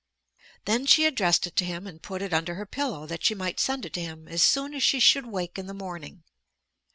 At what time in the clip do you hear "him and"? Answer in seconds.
1.63-2.01